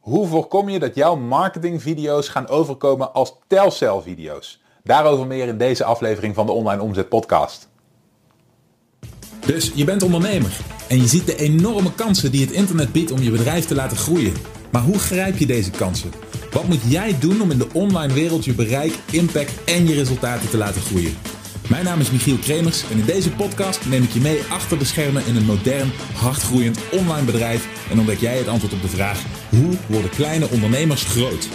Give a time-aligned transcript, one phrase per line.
[0.00, 4.60] Hoe voorkom je dat jouw marketingvideo's gaan overkomen als telcelvideo's?
[4.84, 7.68] Daarover meer in deze aflevering van de Online Omzet Podcast.
[9.46, 13.18] Dus je bent ondernemer en je ziet de enorme kansen die het internet biedt om
[13.18, 14.34] je bedrijf te laten groeien.
[14.72, 16.10] Maar hoe grijp je deze kansen?
[16.50, 20.50] Wat moet jij doen om in de online wereld je bereik, impact en je resultaten
[20.50, 21.16] te laten groeien?
[21.70, 24.84] Mijn naam is Michiel Kremers en in deze podcast neem ik je mee achter de
[24.84, 29.24] schermen in een modern, hardgroeiend online bedrijf en ontdek jij het antwoord op de vraag:
[29.50, 31.48] hoe worden kleine ondernemers groot?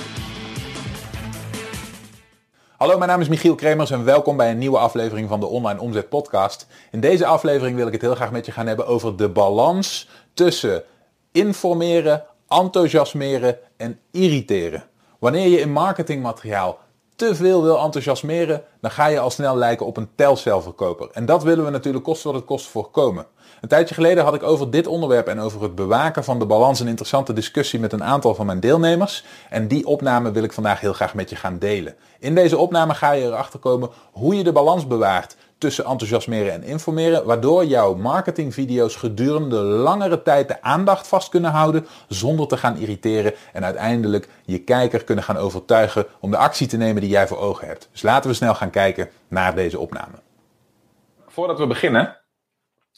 [2.78, 5.80] Hallo, mijn naam is Michiel Kremers en welkom bij een nieuwe aflevering van de Online
[5.80, 6.68] Omzet Podcast.
[6.92, 10.10] In deze aflevering wil ik het heel graag met je gaan hebben over de balans
[10.34, 10.84] tussen
[11.32, 14.84] informeren, enthousiasmeren en irriteren.
[15.20, 16.80] Wanneer je in marketingmateriaal
[17.16, 21.10] te veel wil enthousiasmeren, dan ga je al snel lijken op een telcelverkoper.
[21.12, 23.26] En dat willen we natuurlijk kosten wat het kost voorkomen.
[23.62, 26.80] Een tijdje geleden had ik over dit onderwerp en over het bewaken van de balans
[26.80, 29.24] een interessante discussie met een aantal van mijn deelnemers.
[29.50, 31.96] En die opname wil ik vandaag heel graag met je gaan delen.
[32.20, 35.36] In deze opname ga je erachter komen hoe je de balans bewaart
[35.66, 41.88] tussen enthousiasmeren en informeren, waardoor jouw marketingvideo's gedurende langere tijd de aandacht vast kunnen houden
[42.08, 46.78] zonder te gaan irriteren en uiteindelijk je kijker kunnen gaan overtuigen om de actie te
[46.78, 47.90] nemen die jij voor ogen hebt.
[47.92, 50.16] Dus laten we snel gaan kijken naar deze opname.
[51.28, 52.18] Voordat we beginnen,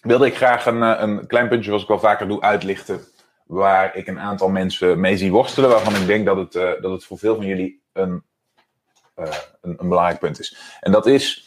[0.01, 2.99] wilde ik graag een, eh, een klein puntje, zoals ik wel vaker doe, uitlichten.
[3.45, 5.69] Waar ik een aantal mensen mee zie worstelen.
[5.69, 8.23] Waarvan ik denk dat het, uh, dat het voor veel van jullie een,
[9.15, 9.25] uh,
[9.61, 10.57] een, een, belangrijk punt is.
[10.79, 11.46] En dat is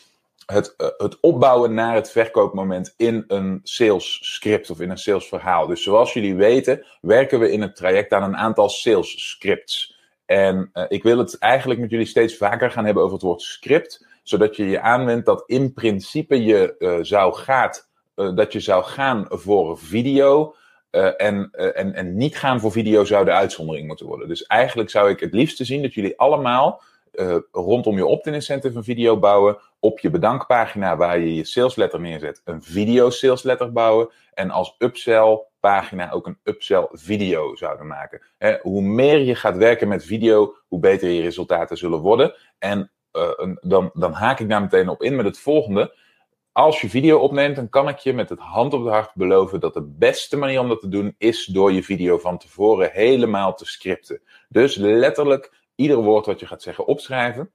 [0.51, 5.29] het, uh, het opbouwen naar het verkoopmoment in een sales script of in een sales
[5.29, 5.67] verhaal.
[5.67, 9.99] Dus zoals jullie weten, werken we in het traject aan een aantal sales scripts.
[10.27, 14.07] En ik wil het eigenlijk met jullie steeds vaker gaan hebben over het woord script.
[14.23, 19.79] Zodat je je aanwendt dat in principe je zou gaat dat je zou gaan voor
[19.79, 20.55] video.
[20.91, 24.29] En, en, en niet gaan voor video zou de uitzondering moeten worden.
[24.29, 26.83] Dus eigenlijk zou ik het liefste zien dat jullie allemaal
[27.53, 29.59] rondom je opt-in incentive een video bouwen.
[29.79, 34.11] Op je bedankpagina waar je je salesletter neerzet, een video salesletter bouwen.
[34.35, 38.23] En als upsell pagina ook een upsell video zouden maken.
[38.63, 42.35] Hoe meer je gaat werken met video, hoe beter je resultaten zullen worden.
[42.59, 42.91] En
[43.61, 45.95] dan, dan haak ik daar meteen op in met het volgende
[46.53, 49.61] als je video opneemt, dan kan ik je met het hand op het hart beloven
[49.61, 53.55] dat de beste manier om dat te doen is door je video van tevoren helemaal
[53.55, 54.21] te scripten.
[54.49, 57.51] Dus letterlijk ieder woord wat je gaat zeggen opschrijven,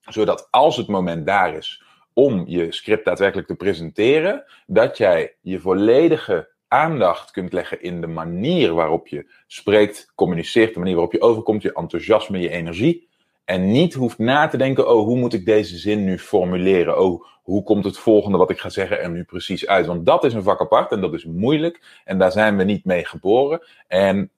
[0.00, 1.82] zodat als het moment daar is
[2.12, 8.06] om je script daadwerkelijk te presenteren, dat jij je volledige aandacht kunt leggen in de
[8.06, 13.08] manier waarop je spreekt, communiceert, de manier waarop je overkomt, je enthousiasme, je energie.
[13.44, 17.00] En niet hoeft na te denken, oh, hoe moet ik deze zin nu formuleren?
[17.00, 19.86] Oh, hoe komt het volgende wat ik ga zeggen er nu precies uit?
[19.86, 22.00] Want dat is een vak apart en dat is moeilijk.
[22.04, 23.60] En daar zijn we niet mee geboren.
[23.88, 24.30] En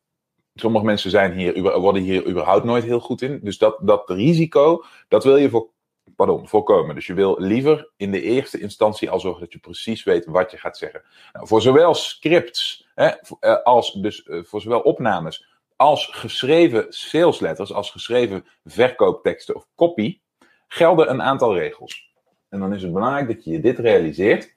[0.60, 3.40] sommige mensen zijn hier, worden hier überhaupt nooit heel goed in.
[3.42, 5.68] Dus dat, dat risico, dat wil je voor,
[6.16, 6.94] pardon, voorkomen.
[6.94, 10.50] Dus je wil liever in de eerste instantie al zorgen dat je precies weet wat
[10.50, 11.02] je gaat zeggen.
[11.32, 17.72] Nou, voor zowel scripts hè, eh, als dus eh, voor zowel opnames als geschreven salesletters,
[17.72, 20.20] als geschreven verkoopteksten of copy,
[20.68, 22.14] gelden een aantal regels.
[22.48, 24.54] En dan is het belangrijk dat je dit realiseert.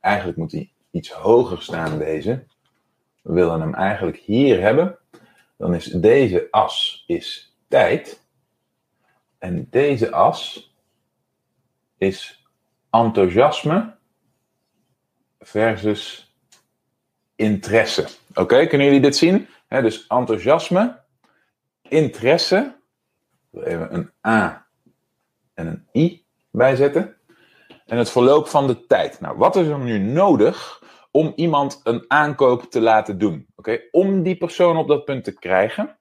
[0.00, 2.44] Eigenlijk moet hij iets hoger staan, deze.
[3.22, 4.98] We willen hem eigenlijk hier hebben.
[5.56, 8.24] Dan is deze as is tijd.
[9.38, 10.70] En deze as
[11.98, 12.46] is
[12.90, 13.94] enthousiasme
[15.38, 16.34] versus
[17.34, 18.06] interesse.
[18.34, 19.48] Oké, kunnen jullie dit zien?
[19.68, 21.00] dus enthousiasme,
[21.82, 22.76] interesse.
[23.52, 24.66] Even een A
[25.54, 27.16] en een I bijzetten.
[27.86, 29.20] En het verloop van de tijd.
[29.20, 33.46] Nou, wat is er nu nodig om iemand een aankoop te laten doen?
[33.90, 35.96] Om die persoon op dat punt te krijgen,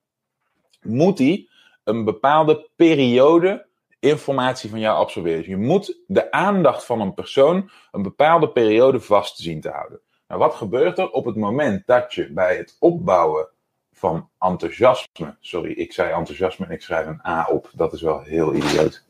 [0.82, 1.48] moet hij
[1.84, 3.66] een bepaalde periode
[4.00, 5.50] informatie van jou absorberen.
[5.50, 10.00] Je moet de aandacht van een persoon een bepaalde periode vast zien te houden.
[10.28, 13.48] Nou, wat gebeurt er op het moment dat je bij het opbouwen
[13.94, 18.22] van enthousiasme, sorry, ik zei enthousiasme en ik schrijf een A op, dat is wel
[18.22, 19.04] heel idioot.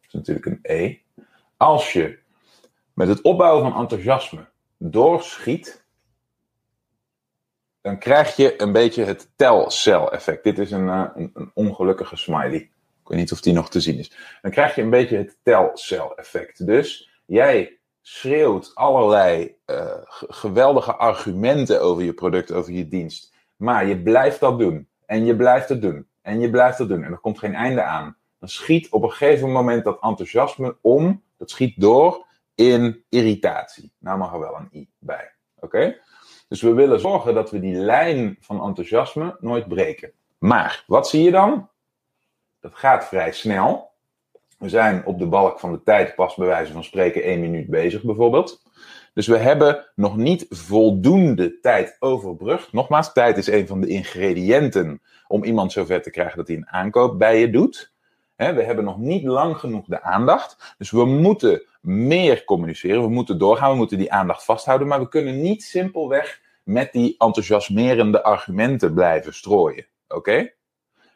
[0.00, 0.96] Dat is natuurlijk een E.
[1.56, 2.18] Als je
[2.94, 5.81] met het opbouwen van enthousiasme doorschiet,
[7.82, 10.44] dan krijg je een beetje het telcel-effect.
[10.44, 12.70] Dit is een, uh, een, een, ongelukkige smiley.
[13.02, 14.12] Ik weet niet of die nog te zien is.
[14.42, 16.66] Dan krijg je een beetje het telcel-effect.
[16.66, 19.86] Dus jij schreeuwt allerlei uh,
[20.28, 23.34] geweldige argumenten over je product, over je dienst.
[23.56, 24.88] Maar je blijft dat doen.
[25.06, 26.06] En je blijft het doen.
[26.22, 27.02] En je blijft het doen.
[27.02, 28.16] En er komt geen einde aan.
[28.38, 31.22] Dan schiet op een gegeven moment dat enthousiasme om.
[31.38, 33.92] Dat schiet door in irritatie.
[33.98, 35.32] Nou mag er wel een i bij.
[35.54, 35.96] Oké?
[36.52, 40.12] Dus we willen zorgen dat we die lijn van enthousiasme nooit breken.
[40.38, 41.68] Maar wat zie je dan?
[42.60, 43.90] Dat gaat vrij snel.
[44.58, 47.70] We zijn op de balk van de tijd pas bij wijze van spreken één minuut
[47.70, 48.62] bezig bijvoorbeeld.
[49.14, 52.72] Dus we hebben nog niet voldoende tijd overbrugd.
[52.72, 56.68] Nogmaals, tijd is een van de ingrediënten om iemand zover te krijgen dat hij een
[56.68, 57.92] aankoop bij je doet.
[58.36, 60.74] we hebben nog niet lang genoeg de aandacht.
[60.78, 63.02] Dus we moeten meer communiceren.
[63.02, 63.70] We moeten doorgaan.
[63.70, 64.88] We moeten die aandacht vasthouden.
[64.88, 69.86] Maar we kunnen niet simpelweg met die enthousiasmerende argumenten blijven strooien.
[70.08, 70.52] Oké?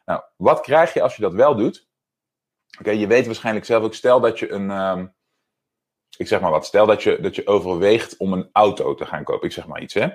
[0.04, 1.88] Nou, wat krijg je als je dat wel doet?
[2.78, 5.06] Oké, je weet waarschijnlijk zelf ook, stel dat je een, ehm,
[6.16, 9.24] ik zeg maar wat, stel dat je, dat je overweegt om een auto te gaan
[9.24, 10.08] kopen, ik zeg maar iets hè.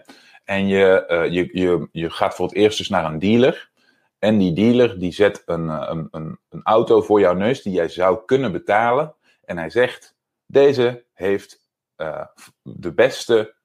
[0.44, 3.72] En je, uh, je, je, je gaat voor het eerst dus naar een dealer.
[4.19, 7.74] En die dealer die zet een, eh, een, een, een auto voor jouw neus die
[7.74, 9.16] jij zou kunnen betalen.
[9.45, 12.25] En hij zegt, deze heeft uh,
[12.62, 13.56] de beste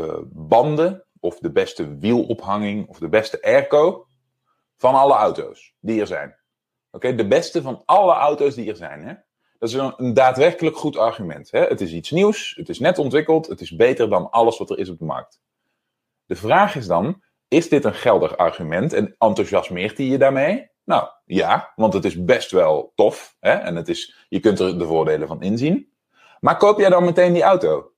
[0.00, 4.06] uh, banden of de beste wielophanging of de beste airco
[4.76, 6.38] van alle auto's die er zijn.
[6.90, 9.04] Oké, de beste van alle auto's die er zijn.
[9.04, 9.14] Hè?
[9.58, 11.50] Dat is een, een daadwerkelijk goed argument.
[11.50, 11.60] Hè?
[11.60, 14.78] Het is iets nieuws, het is net ontwikkeld, het is beter dan alles wat er
[14.78, 15.40] is op de markt.
[16.26, 20.70] De vraag is dan, is dit een geldig argument en enthousiasmeert hij je daarmee?
[20.84, 23.52] Nou ja, want het is best wel tof hè?
[23.52, 25.92] en het is, je kunt er de voordelen van inzien.
[26.40, 27.92] Maar koop jij dan meteen die auto?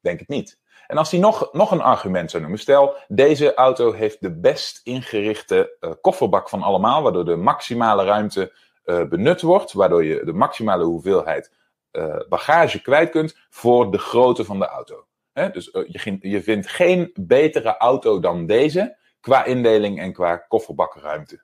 [0.00, 0.57] Denk het niet.
[0.88, 4.80] En als hij nog, nog een argument zou noemen, stel deze auto heeft de best
[4.84, 8.52] ingerichte uh, kofferbak van allemaal, waardoor de maximale ruimte
[8.84, 11.52] uh, benut wordt, waardoor je de maximale hoeveelheid
[11.92, 15.06] uh, bagage kwijt kunt voor de grootte van de auto.
[15.32, 21.42] Dus je, je vindt geen betere auto dan deze qua indeling en qua kofferbakruimte.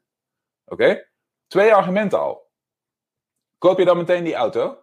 [0.64, 1.08] Oké?
[1.46, 2.50] Twee argumenten al.
[3.58, 4.82] Koop je dan meteen die auto?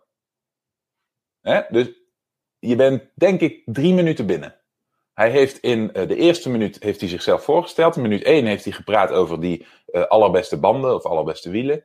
[1.69, 2.00] Dus
[2.61, 4.55] je bent denk ik drie minuten binnen.
[5.13, 7.95] Hij heeft in uh, de eerste minuut heeft hij zichzelf voorgesteld.
[7.95, 11.83] In minuut 1 heeft hij gepraat over die uh, allerbeste banden of allerbeste wielen.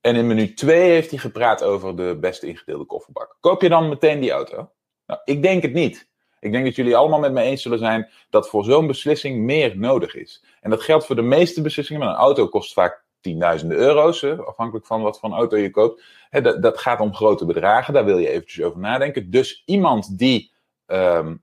[0.00, 3.36] En in minuut 2 heeft hij gepraat over de beste ingedeelde kofferbak.
[3.40, 4.70] Koop je dan meteen die auto?
[5.06, 6.08] Nou, ik denk het niet.
[6.40, 9.78] Ik denk dat jullie allemaal met me eens zullen zijn dat voor zo'n beslissing meer
[9.78, 10.44] nodig is.
[10.60, 12.02] En dat geldt voor de meeste beslissingen.
[12.02, 16.02] Maar een auto kost vaak tienduizenden euro's, afhankelijk van wat voor auto je koopt.
[16.30, 19.30] Hè, dat, dat, gaat om grote bedragen, daar wil je eventjes over nadenken.
[19.30, 20.52] Dus iemand die,
[20.86, 21.42] um,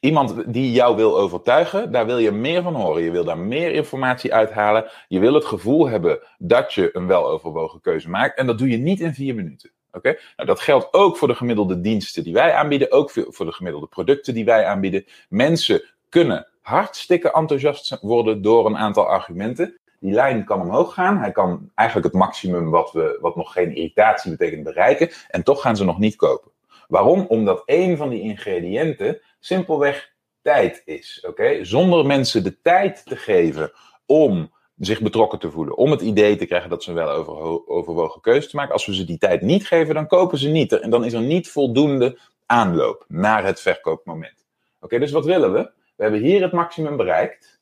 [0.00, 3.02] iemand die jou wil overtuigen, daar wil je meer van horen.
[3.02, 4.90] Je wil daar meer informatie uithalen.
[5.08, 8.38] Je wil het gevoel hebben dat je een weloverwogen keuze maakt.
[8.38, 9.70] En dat doe je niet in vier minuten.
[9.92, 10.18] Oké?
[10.36, 13.86] Nou, dat geldt ook voor de gemiddelde diensten die wij aanbieden, ook voor de gemiddelde
[13.86, 15.04] producten die wij aanbieden.
[15.28, 19.80] Mensen kunnen hartstikke enthousiast worden door een aantal argumenten.
[20.00, 21.18] Die lijn kan omhoog gaan.
[21.18, 25.10] Hij kan eigenlijk het maximum wat, we, wat nog geen irritatie betekent bereiken.
[25.28, 26.50] En toch gaan ze nog niet kopen.
[26.88, 27.24] Waarom?
[27.28, 30.12] Omdat een van die ingrediënten simpelweg
[30.42, 31.24] tijd is.
[31.28, 31.64] Oké?
[31.64, 33.72] Zonder mensen de tijd te geven
[34.06, 35.76] om zich betrokken te voelen.
[35.76, 38.72] Om het idee te krijgen dat ze wel over, overwogen keuze te maken.
[38.72, 40.72] Als we ze die tijd niet geven, dan kopen ze niet.
[40.72, 44.46] En dan is er niet voldoende aanloop naar het verkoopmoment.
[44.80, 45.70] Oké, dus wat willen we?
[45.96, 47.55] We hebben hier het maximum bereikt.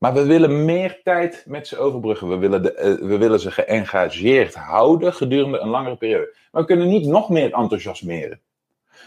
[0.00, 2.28] Maar we willen meer tijd met ze overbruggen.
[2.28, 6.36] We willen, de, uh, we willen ze geëngageerd houden gedurende een langere periode.
[6.52, 8.40] Maar we kunnen niet nog meer enthousiasmeren.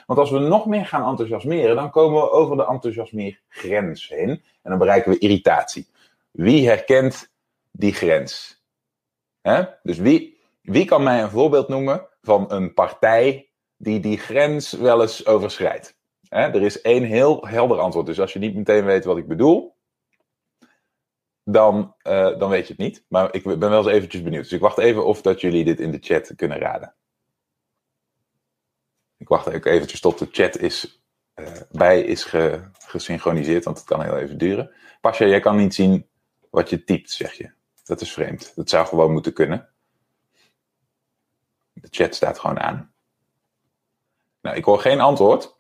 [0.06, 4.30] Want als we nog meer gaan enthousiasmeren, dan komen we over de enthousiasmeergrens heen.
[4.30, 5.88] En dan bereiken we irritatie.
[6.31, 7.31] Wie herkent
[7.72, 8.62] die grens?
[9.84, 15.01] Dus wie, wie kan mij een voorbeeld noemen van een partij die die grens wel
[15.01, 15.96] eens overschrijdt?
[16.29, 18.06] Er is één heel helder antwoord.
[18.06, 19.75] Dus als je niet meteen weet wat ik bedoel,
[21.43, 23.05] dan, uh, dan weet je het niet.
[23.07, 24.43] Maar ik ben wel eens eventjes benieuwd.
[24.43, 26.95] Dus ik wacht even of dat jullie dit in de chat kunnen raden.
[29.17, 31.03] Ik wacht ook eventjes tot de chat is,
[31.35, 34.71] uh, bij is ge, gesynchroniseerd, want het kan heel even duren.
[35.01, 36.07] Pasja, jij kan niet zien
[36.50, 37.51] wat je typt, zeg je.
[37.83, 38.55] Dat is vreemd.
[38.55, 39.69] Dat zou gewoon moeten kunnen.
[41.73, 42.93] De chat staat gewoon aan.
[44.41, 45.55] Nou, ik hoor geen antwoord,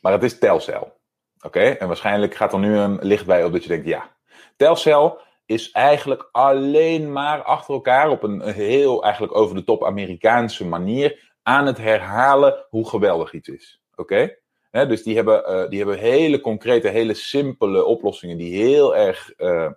[0.00, 1.00] maar het is Telcel.
[1.40, 4.15] Oké, en waarschijnlijk gaat er nu een licht bij op dat je denkt, ja,
[4.56, 10.66] Telcel is eigenlijk alleen maar achter elkaar op een heel eigenlijk over de top Amerikaanse
[10.66, 13.80] manier aan het herhalen hoe geweldig iets is.
[13.94, 14.36] Oké?
[14.84, 19.70] dus die hebben, uh, die hebben hele concrete, hele simpele oplossingen die heel erg, uh,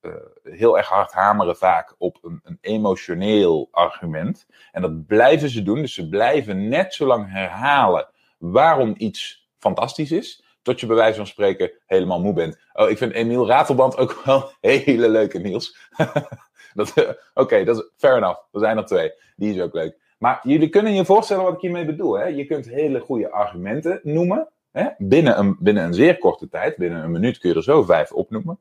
[0.00, 4.46] uh, heel erg hard hameren vaak op een, een, emotioneel argument.
[4.72, 5.80] En dat blijven ze doen.
[5.80, 10.44] Dus ze blijven net zo lang herhalen waarom iets fantastisch is.
[10.62, 12.58] Tot je bij wijze van spreken helemaal moe bent.
[12.72, 15.76] Oh, ik vind Emiel Ratelband ook wel hele leuke, Niels.
[16.74, 18.40] Oké, okay, dat is fair enough.
[18.52, 19.12] Er zijn er twee.
[19.36, 19.96] Die is ook leuk.
[20.18, 22.18] Maar jullie kunnen je voorstellen wat ik hiermee bedoel.
[22.18, 22.24] Hè?
[22.24, 24.48] Je kunt hele goede argumenten noemen.
[24.72, 24.88] Hè?
[24.98, 26.76] Binnen, een, binnen een zeer korte tijd.
[26.76, 28.58] Binnen een minuut kun je er zo vijf opnoemen.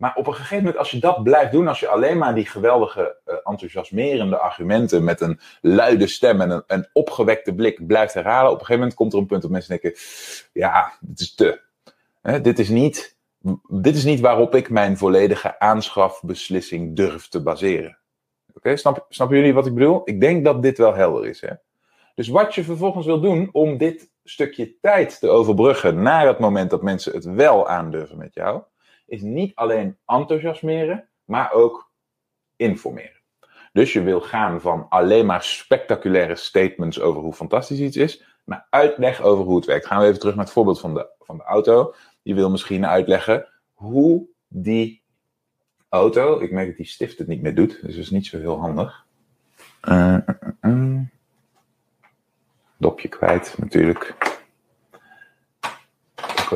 [0.00, 2.46] Maar op een gegeven moment, als je dat blijft doen, als je alleen maar die
[2.46, 8.46] geweldige, uh, enthousiasmerende argumenten met een luide stem en een, een, opgewekte blik blijft herhalen,
[8.46, 10.00] op een gegeven moment komt er een punt dat mensen denken:
[10.52, 11.60] ja, dit is te.
[12.22, 13.16] Hè, dit, is niet,
[13.68, 17.98] dit is niet waarop ik mijn volledige aanschafbeslissing durf te baseren.
[18.54, 20.02] Oké, snap, snappen jullie wat ik bedoel?
[20.04, 21.40] Ik denk dat dit wel helder is.
[21.40, 21.52] Hè?
[22.14, 26.70] Dus wat je vervolgens wil doen om dit stukje tijd te overbruggen naar het moment
[26.70, 28.62] dat mensen het wel aandurven met jou,
[29.10, 31.90] is niet alleen enthousiasmeren, maar ook
[32.56, 33.20] informeren.
[33.72, 38.66] Dus je wil gaan van alleen maar spectaculaire statements over hoe fantastisch iets is, naar
[38.70, 39.86] uitleg over hoe het werkt.
[39.86, 41.94] Gaan we even terug naar het voorbeeld van de, van de auto.
[42.22, 45.02] Je wil misschien uitleggen hoe die
[45.88, 48.38] auto, ik merk dat die stift het niet meer doet, dus dat is niet zo
[48.38, 49.06] heel handig.
[49.88, 50.18] Uh,
[50.60, 51.00] uh,
[52.76, 54.29] dopje kwijt natuurlijk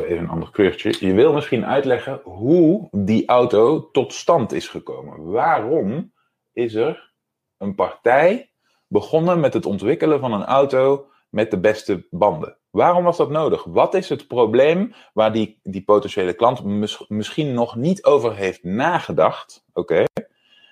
[0.03, 0.95] even een ander kleurtje.
[0.99, 5.31] Je wil misschien uitleggen hoe die auto tot stand is gekomen.
[5.31, 6.13] Waarom
[6.53, 7.13] is er
[7.57, 8.51] een partij
[8.87, 12.57] begonnen met het ontwikkelen van een auto met de beste banden?
[12.69, 13.63] Waarom was dat nodig?
[13.63, 16.63] Wat is het probleem waar die, die potentiële klant
[17.07, 19.65] misschien nog niet over heeft nagedacht?
[19.73, 20.03] Oké.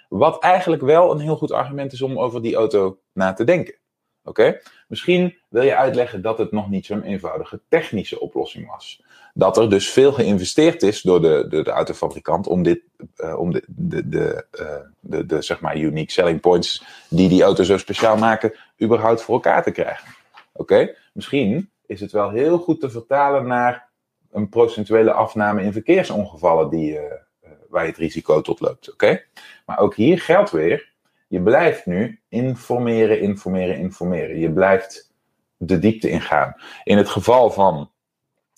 [0.10, 3.76] Wat eigenlijk wel een heel goed argument is om over die auto na te denken.
[4.24, 4.60] Oké?
[4.88, 9.04] Misschien wil je uitleggen dat het nog niet zo'n eenvoudige technische oplossing was.
[9.34, 12.82] Dat er dus veel geïnvesteerd is door de, de, de autofabrikant om, dit,
[13.18, 17.44] uh, om de, de, de, uh, de, de, zeg maar unique selling points die die
[17.44, 20.08] auto zo speciaal maken, überhaupt voor elkaar te krijgen.
[20.54, 20.96] Oké?
[21.14, 23.90] Misschien is het wel heel goed te vertalen naar
[24.32, 27.02] een procentuele afname in verkeersongevallen die, uh,
[27.70, 28.92] waar je het risico tot loopt.
[28.92, 29.24] Oké?
[29.66, 30.93] Maar ook hier geldt weer
[31.34, 34.40] je blijft nu informeren, informeren, informeren.
[34.40, 35.14] Je blijft
[35.58, 36.56] de diepte ingaan.
[36.84, 37.92] In het geval van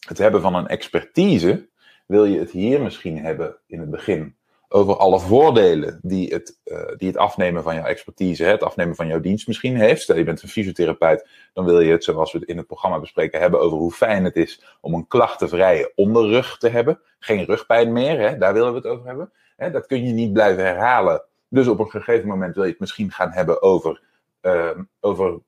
[0.07, 1.69] het hebben van een expertise,
[2.05, 4.35] wil je het hier misschien hebben in het begin
[4.67, 9.07] over alle voordelen die het, uh, die het afnemen van jouw expertise, het afnemen van
[9.07, 10.01] jouw dienst misschien heeft.
[10.01, 12.99] Stel je bent een fysiotherapeut, dan wil je het, zoals we het in het programma
[12.99, 16.99] bespreken, hebben over hoe fijn het is om een klachtenvrije onderrug te hebben.
[17.19, 18.37] Geen rugpijn meer, hè?
[18.37, 19.31] daar willen we het over hebben.
[19.55, 19.71] Hè?
[19.71, 21.23] Dat kun je niet blijven herhalen
[21.55, 24.01] dus op een gegeven moment wil je het misschien gaan hebben over,
[24.41, 25.39] uh, over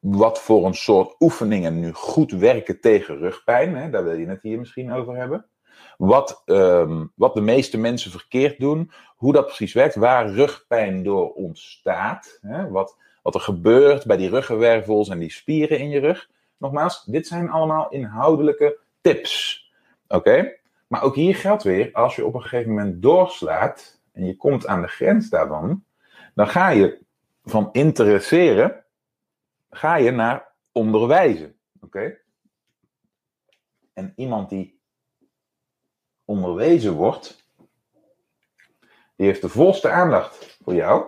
[0.00, 3.76] wat voor een soort oefeningen nu goed werken tegen rugpijn.
[3.76, 3.90] Hè?
[3.90, 5.46] Daar wil je het hier misschien over hebben.
[5.96, 11.32] Wat, um, wat de meeste mensen verkeerd doen, hoe dat precies werkt, waar rugpijn door
[11.32, 12.68] ontstaat, hè?
[12.68, 16.30] Wat, wat er gebeurt bij die ruggenwervels en die spieren in je rug.
[16.56, 19.64] Nogmaals, dit zijn allemaal inhoudelijke tips.
[20.08, 20.52] Oké?
[20.86, 24.66] Maar ook hier geldt weer, als je op een gegeven moment doorslaat en je komt
[24.66, 25.84] aan de grens daarvan,
[26.34, 26.98] dan ga je
[27.44, 28.84] van interesseren,
[29.70, 31.56] ga je naar onderwijzen.
[31.80, 32.18] Oké?
[33.92, 34.80] En iemand die
[36.24, 37.44] onderwezen wordt,
[39.16, 41.06] die heeft de volste aandacht voor jou.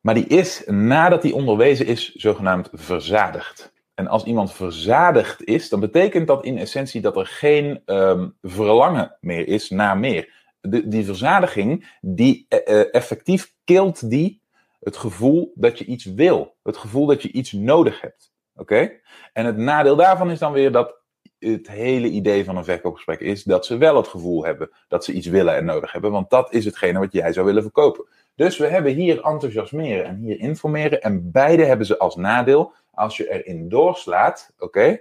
[0.00, 3.72] Maar die is, nadat hij onderwezen is, zogenaamd verzadigd.
[3.94, 9.16] En als iemand verzadigd is, dan betekent dat in essentie dat er geen um, verlangen
[9.20, 14.40] meer is naar meer de, die verzadiging, die uh, effectief kilt die
[14.80, 16.54] het gevoel dat je iets wil.
[16.62, 18.32] Het gevoel dat je iets nodig hebt.
[18.56, 18.90] Oké?
[19.32, 21.00] En het nadeel daarvan is dan weer dat
[21.38, 25.12] het hele idee van een verkoopgesprek is dat ze wel het gevoel hebben dat ze
[25.12, 26.10] iets willen en nodig hebben.
[26.10, 28.06] Want dat is hetgene wat jij zou willen verkopen.
[28.34, 31.02] Dus we hebben hier enthousiasmeren en hier informeren.
[31.02, 32.72] En beide hebben ze als nadeel.
[32.90, 35.00] Als je erin doorslaat, oké,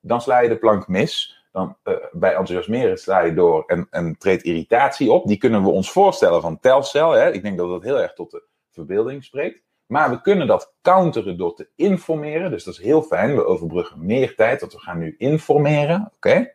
[0.00, 4.18] dan sla je de plank mis dan uh, bij enthousiasmeren sla je door en, en
[4.18, 5.26] treedt irritatie op.
[5.26, 7.10] Die kunnen we ons voorstellen van telcel.
[7.10, 7.32] Hè?
[7.32, 9.62] Ik denk dat dat heel erg tot de verbeelding spreekt.
[9.86, 12.50] Maar we kunnen dat counteren door te informeren.
[12.50, 13.34] Dus dat is heel fijn.
[13.34, 16.10] We overbruggen meer tijd, want we gaan nu informeren.
[16.16, 16.54] Oké?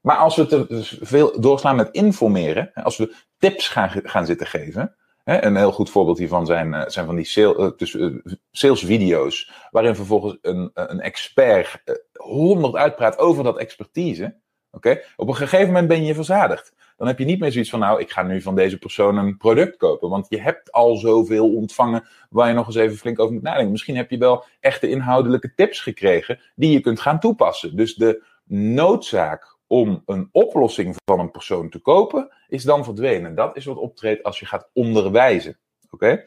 [0.00, 0.66] Maar als we te
[1.00, 4.96] veel doorslaan met informeren, als we tips gaan, gaan zitten geven.
[5.28, 8.16] Een heel goed voorbeeld hiervan zijn, eh, zijn van die sale, dus, uh,
[8.50, 11.82] salesvideo's, waarin vervolgens een, een expert
[12.12, 14.36] honderd uitpraat over dat expertise,
[14.70, 16.74] oké, op een gegeven moment ben je verzadigd.
[16.96, 19.36] Dan heb je niet meer zoiets van, nou, ik ga nu van deze persoon een
[19.36, 20.08] product kopen.
[20.08, 23.70] Want je hebt al zoveel ontvangen waar je nog eens even flink over moet nadenken.
[23.70, 27.76] Misschien heb je wel echte inhoudelijke tips gekregen die je kunt gaan toepassen.
[27.76, 33.34] Dus de noodzaak om een oplossing van een persoon te kopen is dan verdwenen.
[33.34, 35.58] Dat is wat optreedt als je gaat onderwijzen.
[35.90, 36.24] Oké?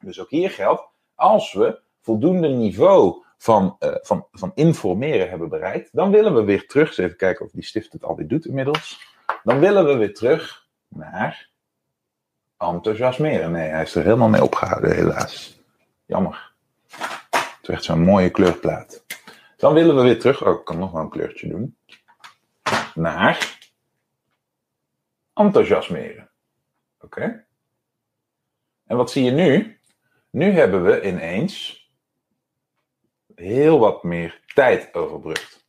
[0.00, 0.82] Dus ook hier geldt,
[1.14, 6.66] als we voldoende niveau van, uh, van, van informeren hebben bereikt, dan willen we weer
[6.66, 9.00] terug, eens even kijken of die stift het alweer doet inmiddels,
[9.42, 11.50] dan willen we weer terug naar
[12.58, 13.50] enthousiasmeren.
[13.50, 15.60] Nee, hij is er helemaal mee opgehouden, helaas.
[16.06, 16.52] Jammer.
[17.30, 19.04] Het echt zo'n mooie kleurplaat.
[19.56, 21.76] Dan willen we weer terug, oh, ik kan nog wel een kleurtje doen,
[22.94, 23.60] naar
[25.34, 26.30] enthousiasmeren.
[27.00, 27.46] Oké?
[28.86, 29.80] En wat zie je nu?
[30.30, 31.86] Nu hebben we ineens
[33.34, 35.66] heel wat meer tijd overbrugd.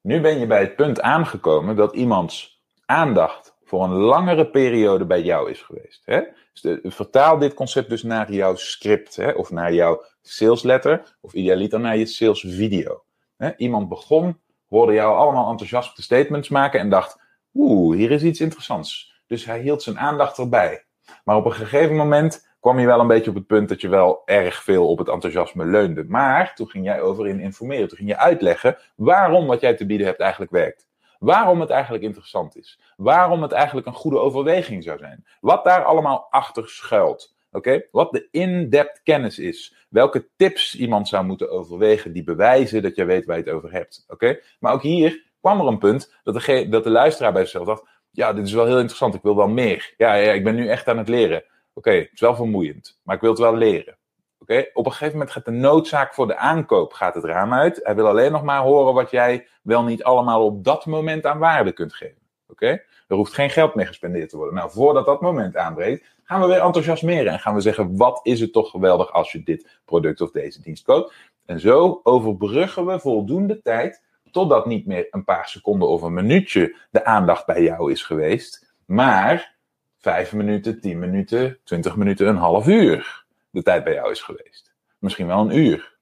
[0.00, 5.22] Nu ben je bij het punt aangekomen dat iemands aandacht voor een langere periode bij
[5.22, 6.02] jou is geweest.
[6.04, 6.22] Hè?
[6.52, 9.30] Dus vertaal dit concept dus naar jouw script, hè?
[9.30, 13.04] of naar jouw salesletter, of idealiter naar je salesvideo.
[13.36, 13.56] Hè?
[13.56, 17.20] Iemand begon, hoorde jou allemaal enthousiaste statements maken en dacht,
[17.56, 19.14] oeh, hier is iets interessants.
[19.26, 20.84] Dus hij hield zijn aandacht erbij.
[21.24, 23.88] Maar op een gegeven moment kwam je wel een beetje op het punt dat je
[23.88, 26.04] wel erg veel op het enthousiasme leunde.
[26.04, 27.88] Maar toen ging jij over in informeren.
[27.88, 30.86] Toen ging je uitleggen waarom wat jij te bieden hebt eigenlijk werkt.
[31.18, 32.80] Waarom het eigenlijk interessant is.
[32.96, 35.26] Waarom het eigenlijk een goede overweging zou zijn.
[35.40, 37.34] Wat daar allemaal achter schuilt.
[37.50, 37.82] Oké?
[37.90, 39.86] Wat de in-depth kennis is.
[39.88, 43.72] Welke tips iemand zou moeten overwegen die bewijzen dat je weet waar je het over
[43.72, 44.04] hebt.
[44.08, 44.40] Oké?
[44.60, 47.84] Maar ook hier kwam er een punt dat de, dat de luisteraar bij zichzelf dacht:
[48.10, 49.94] ja, dit is wel heel interessant, ik wil wel meer.
[49.96, 51.44] Ja, ja ik ben nu echt aan het leren.
[51.74, 53.96] Oké, het is wel vermoeiend, maar ik wil het wel leren.
[54.38, 57.80] Oké, op een gegeven moment gaat de noodzaak voor de aankoop gaat het raam uit.
[57.82, 61.38] Hij wil alleen nog maar horen wat jij wel niet allemaal op dat moment aan
[61.38, 62.22] waarde kunt geven.
[62.48, 62.66] Oké,
[63.08, 64.54] er hoeft geen geld meer gespendeerd te worden.
[64.54, 68.40] Nou, voordat dat moment aanbreekt, gaan we weer enthousiasmeren en gaan we zeggen: wat is
[68.40, 71.14] het toch geweldig als je dit product of deze dienst koopt?
[71.44, 74.02] En zo overbruggen we voldoende tijd
[74.36, 78.74] totdat niet meer een paar seconden of een minuutje de aandacht bij jou is geweest,
[78.86, 79.56] maar
[79.98, 84.74] vijf minuten, tien minuten, twintig minuten, een half uur de tijd bij jou is geweest.
[84.98, 85.96] Misschien wel een uur.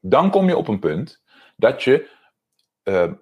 [0.00, 1.22] Dan kom je op een punt
[1.56, 2.08] dat je
[2.84, 3.12] uh,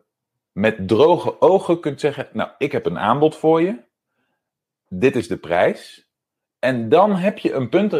[0.53, 3.81] met droge ogen kunt zeggen: Nou, ik heb een aanbod voor je.
[4.89, 6.04] Dit is de prijs.
[6.65, 7.91] En dan heb je een punt,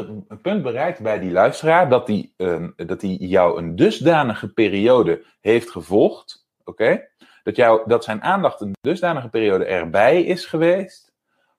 [0.43, 5.71] punt bereikt bij die luisteraar dat die, uh, dat die jou een dusdanige periode heeft
[5.71, 6.47] gevolgd.
[6.65, 7.09] Oké?
[7.43, 11.13] Dat, dat zijn aandacht een dusdanige periode erbij is geweest.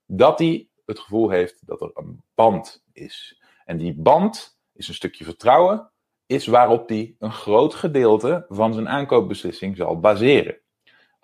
[0.06, 3.42] Dat hij het gevoel heeft dat er een band is.
[3.66, 5.92] En die band is een stukje vertrouwen,
[6.26, 10.58] is waarop hij een groot gedeelte van zijn aankoopbeslissing zal baseren.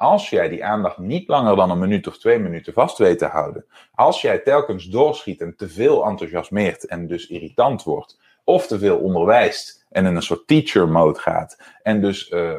[0.01, 3.25] Als jij die aandacht niet langer dan een minuut of twee minuten vast weet te
[3.25, 8.79] houden, als jij telkens doorschiet en te veel enthousiasmeert en dus irritant wordt, of te
[8.79, 12.55] veel onderwijst en in een soort teacher mode gaat, en dus, uh,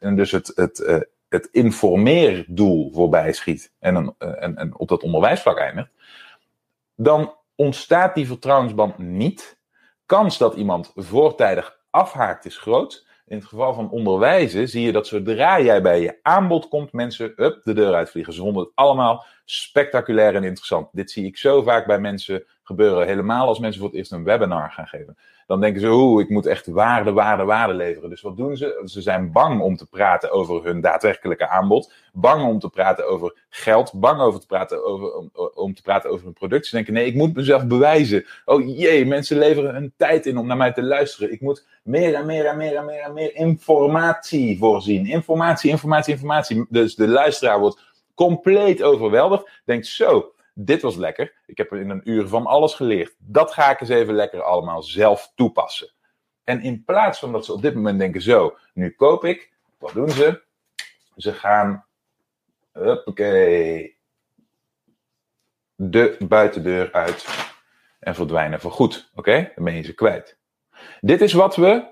[0.00, 5.02] en, dus het, het, uh, het informeerdoel voorbij schiet en, uh, en, en op dat
[5.02, 5.90] onderwijsvlak eindigt,
[6.94, 9.58] dan ontstaat die vertrouwensband niet.
[10.06, 13.06] Kans dat iemand voortijdig afhaakt is groot.
[13.26, 17.32] In het geval van onderwijzen zie je dat zodra jij bij je aanbod komt, mensen
[17.36, 18.32] up de deur uitvliegen.
[18.32, 20.88] Ze vonden het allemaal spectaculair en interessant.
[20.92, 23.06] Dit zie ik zo vaak bij mensen gebeuren.
[23.06, 25.16] Helemaal als mensen voor het eerst een webinar gaan geven.
[25.46, 28.10] Dan denken ze, oeh, ik moet echt waarde, waarde, waarde leveren.
[28.10, 28.82] Dus wat doen ze?
[28.84, 31.92] Ze zijn bang om te praten over hun daadwerkelijke aanbod.
[32.12, 33.92] Bang om te praten over geld.
[33.94, 36.66] Bang over te praten over, om, om te praten over hun product.
[36.66, 38.24] Ze denken, nee, ik moet mezelf bewijzen.
[38.44, 41.32] Oh jee, mensen leveren hun tijd in om naar mij te luisteren.
[41.32, 45.06] Ik moet meer en meer en meer en meer en meer informatie voorzien.
[45.06, 46.66] Informatie, informatie, informatie.
[46.68, 47.80] Dus de luisteraar wordt
[48.14, 49.48] compleet overweldigd.
[49.64, 51.34] Denkt zo, dit was lekker.
[51.46, 53.14] Ik heb in een uur van alles geleerd.
[53.18, 55.90] Dat ga ik eens even lekker allemaal zelf toepassen.
[56.44, 59.92] En in plaats van dat ze op dit moment denken: zo, nu koop ik, wat
[59.92, 60.42] doen ze?
[61.16, 61.84] Ze gaan,
[65.74, 67.26] de buitendeur uit
[67.98, 69.10] en verdwijnen voorgoed.
[69.14, 70.38] Oké, dan ben je ze kwijt.
[71.00, 71.84] Dit is wat we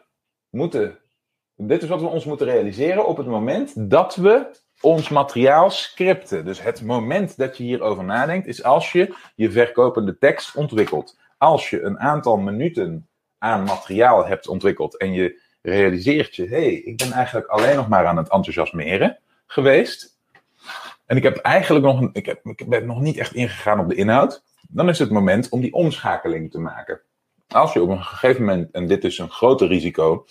[0.50, 0.98] moeten.
[1.56, 6.44] Dit is wat we ons moeten realiseren op het moment dat we ons materiaal scripten.
[6.44, 11.18] Dus het moment dat je hierover nadenkt, is als je je verkopende tekst ontwikkelt.
[11.38, 16.72] Als je een aantal minuten aan materiaal hebt ontwikkeld en je realiseert je, hé, hey,
[16.72, 20.18] ik ben eigenlijk alleen nog maar aan het enthousiasmeren geweest.
[21.06, 23.94] En ik heb eigenlijk nog, ik, heb, ik ben nog niet echt ingegaan op de
[23.94, 24.42] inhoud.
[24.68, 27.00] Dan is het moment om die omschakeling te maken.
[27.48, 30.26] Als je op een gegeven moment, en dit is een groter risico,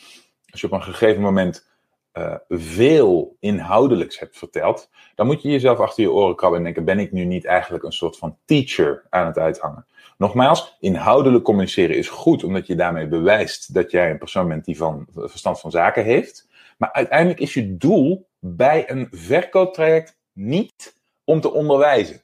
[0.49, 1.68] als je op een gegeven moment
[2.13, 6.85] uh, veel inhoudelijks hebt verteld, dan moet je jezelf achter je oren krabben en denken:
[6.85, 9.85] ben ik nu niet eigenlijk een soort van teacher aan het uithangen?
[10.17, 14.77] Nogmaals, inhoudelijk communiceren is goed, omdat je daarmee bewijst dat jij een persoon bent die
[14.77, 16.47] van verstand van zaken heeft.
[16.77, 22.21] Maar uiteindelijk is je doel bij een verkooptraject niet om te onderwijzen.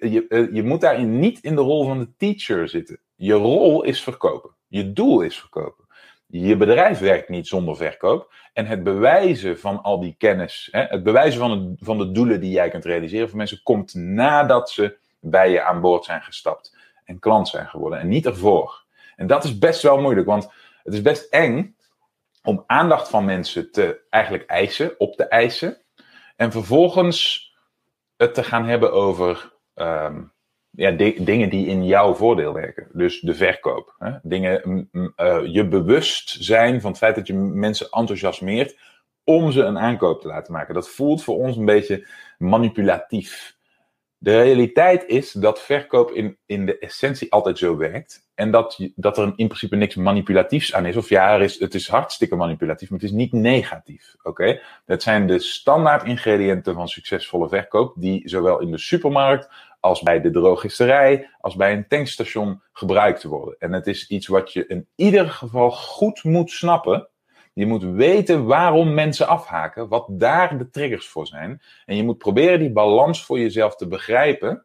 [0.00, 3.00] Je, eh, je moet daarin niet in de rol van de teacher zitten.
[3.14, 4.50] Je rol is verkopen.
[4.68, 5.84] Je doel is verkopen.
[6.30, 8.32] Je bedrijf werkt niet zonder verkoop.
[8.52, 12.40] En het bewijzen van al die kennis, hè, het bewijzen van, het, van de doelen
[12.40, 16.76] die jij kunt realiseren voor mensen, komt nadat ze bij je aan boord zijn gestapt
[17.04, 17.98] en klant zijn geworden.
[17.98, 18.84] En niet ervoor.
[19.16, 20.50] En dat is best wel moeilijk, want
[20.82, 21.76] het is best eng
[22.42, 25.82] om aandacht van mensen te eigenlijk eisen, op te eisen.
[26.36, 27.52] En vervolgens
[28.16, 30.22] het te gaan hebben over ehm,
[30.78, 32.88] ja, dingen die in jouw voordeel werken.
[32.92, 33.94] Dus de verkoop.
[33.98, 34.10] Hè?
[34.22, 38.78] Dingen, uh, je bewust zijn van het feit dat je mensen enthousiasmeert
[39.24, 40.74] om ze een aankoop te laten maken.
[40.74, 42.06] Dat voelt voor ons een beetje
[42.38, 43.56] manipulatief.
[44.18, 48.26] De realiteit is dat verkoop in, in de essentie altijd zo werkt.
[48.34, 50.96] En dat, dat er in principe niks manipulatiefs aan is.
[50.96, 54.14] Of ja, er is, het is hartstikke manipulatief, maar het is niet negatief.
[54.22, 54.60] Oké?
[54.86, 60.20] Dat zijn de standaard ingrediënten van succesvolle verkoop, die zowel in de supermarkt als bij
[60.20, 63.56] de drogisterij, als bij een tankstation gebruikt worden.
[63.58, 67.08] En het is iets wat je in ieder geval goed moet snappen.
[67.52, 71.62] Je moet weten waarom mensen afhaken, wat daar de triggers voor zijn.
[71.86, 74.64] En je moet proberen die balans voor jezelf te begrijpen,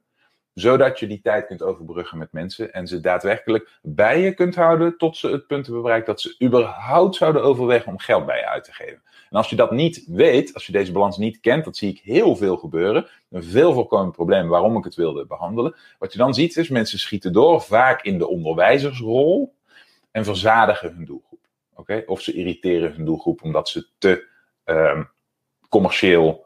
[0.54, 4.98] zodat je die tijd kunt overbruggen met mensen en ze daadwerkelijk bij je kunt houden
[4.98, 8.48] tot ze het punt hebben bereikt dat ze überhaupt zouden overwegen om geld bij je
[8.48, 9.02] uit te geven.
[9.30, 12.00] En als je dat niet weet, als je deze balans niet kent, dat zie ik
[12.00, 13.08] heel veel gebeuren.
[13.30, 15.76] Een veel voorkomend probleem waarom ik het wilde behandelen.
[16.00, 19.54] Wat je dan ziet is mensen schieten door, vaak in de onderwijzersrol,
[20.13, 21.48] en verzadigen hun doelgroep.
[21.76, 22.04] Oké?
[22.06, 24.28] Of ze irriteren hun doelgroep omdat ze te
[24.66, 25.10] um,
[25.70, 26.46] commercieel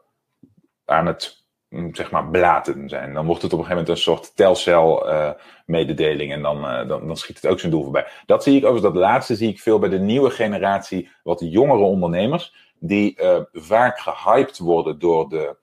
[0.84, 1.46] aan het
[1.92, 3.14] zeg maar blaten zijn.
[3.14, 5.30] Dan wordt het op een gegeven moment een soort telcel uh,
[5.66, 8.06] mededeling en dan, uh, dan, dan schiet het ook zijn doel voorbij.
[8.26, 11.82] Dat zie ik overigens, dat laatste zie ik veel bij de nieuwe generatie, wat jongere
[11.82, 15.56] ondernemers die uh, vaak gehyped worden door de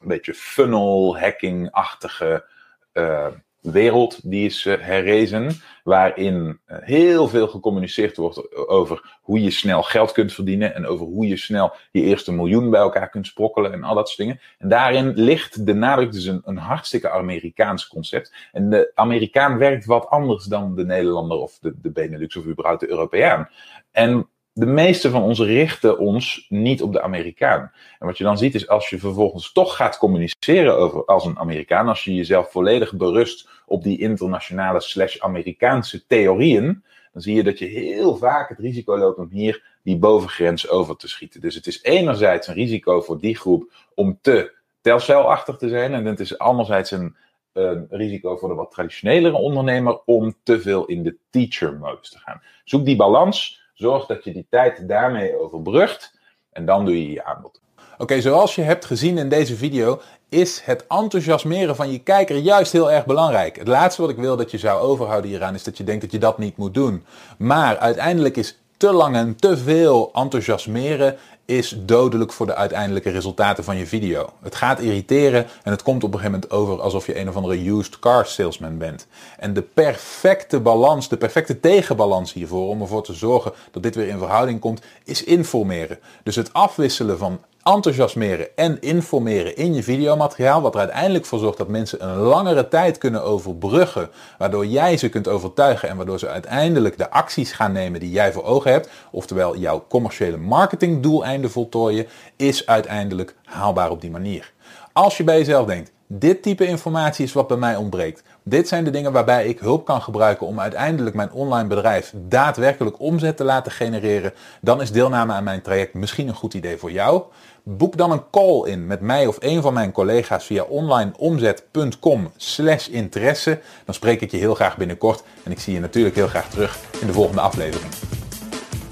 [0.00, 2.44] een beetje funnel hacking-achtige
[2.92, 3.26] uh,
[3.62, 5.50] wereld die is uh, herrezen,
[5.84, 11.26] waarin heel veel gecommuniceerd wordt over hoe je snel geld kunt verdienen en over hoe
[11.26, 14.40] je snel je eerste miljoen bij elkaar kunt sprokkelen en al dat soort dingen.
[14.58, 18.34] En daarin ligt de nadruk dus een, een hartstikke Amerikaans concept.
[18.52, 22.80] En de Amerikaan werkt wat anders dan de Nederlander of de, de Benelux of überhaupt
[22.80, 23.48] de Europeaan.
[23.90, 27.72] En de meeste van ons richten ons niet op de Amerikaan.
[27.98, 31.38] En wat je dan ziet is als je vervolgens toch gaat communiceren over, als een
[31.38, 37.42] Amerikaan, als je jezelf volledig berust op die internationale slash Amerikaanse theorieën, dan zie je
[37.42, 41.40] dat je heel vaak het risico loopt om hier die bovengrens over te schieten.
[41.40, 46.04] Dus het is enerzijds een risico voor die groep om te telcelachtig te zijn en
[46.04, 47.16] het is anderzijds een,
[47.52, 52.18] een risico voor de wat traditionelere ondernemer om te veel in de teacher mode te
[52.18, 52.42] gaan.
[52.64, 53.61] Zoek die balans.
[53.72, 56.18] Zorg dat je die tijd daarmee overbrugt
[56.52, 57.60] en dan doe je je aanbod.
[57.98, 62.72] Oké, zoals je hebt gezien in deze video is het enthousiasmeren van je kijker juist
[62.72, 63.56] heel erg belangrijk.
[63.56, 66.12] Het laatste wat ik wil dat je zou overhouden hieraan is dat je denkt dat
[66.12, 67.04] je dat niet moet doen.
[67.38, 73.64] Maar uiteindelijk is te lang en te veel enthousiasmeren is dodelijk voor de uiteindelijke resultaten
[73.64, 74.32] van je video.
[74.42, 77.36] Het gaat irriteren en het komt op een gegeven moment over alsof je een of
[77.36, 79.06] andere used car salesman bent.
[79.38, 84.08] En de perfecte balans, de perfecte tegenbalans hiervoor, om ervoor te zorgen dat dit weer
[84.08, 85.98] in verhouding komt, is informeren.
[86.22, 90.62] Dus het afwisselen van enthousiasmeren en informeren in je videomateriaal.
[90.62, 94.10] Wat er uiteindelijk voor zorgt dat mensen een langere tijd kunnen overbruggen.
[94.38, 98.32] Waardoor jij ze kunt overtuigen en waardoor ze uiteindelijk de acties gaan nemen die jij
[98.32, 98.88] voor ogen hebt.
[99.10, 102.06] Oftewel jouw commerciële marketingdoeleinden voltooien.
[102.36, 104.52] Is uiteindelijk haalbaar op die manier.
[104.92, 108.22] Als je bij jezelf denkt, dit type informatie is wat bij mij ontbreekt.
[108.42, 113.00] Dit zijn de dingen waarbij ik hulp kan gebruiken om uiteindelijk mijn online bedrijf daadwerkelijk
[113.00, 114.32] omzet te laten genereren.
[114.60, 117.22] Dan is deelname aan mijn traject misschien een goed idee voor jou.
[117.62, 122.88] Boek dan een call in met mij of een van mijn collega's via onlineomzet.com slash
[122.88, 123.60] interesse.
[123.84, 126.78] Dan spreek ik je heel graag binnenkort en ik zie je natuurlijk heel graag terug
[127.00, 127.92] in de volgende aflevering.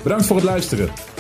[0.03, 1.10] Bedankt voor het luisteren.